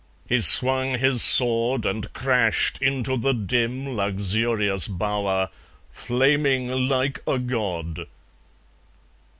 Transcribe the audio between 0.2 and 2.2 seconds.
He swung his sword, and